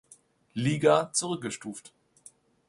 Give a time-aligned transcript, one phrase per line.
[0.55, 1.93] Liga zurückgestuft.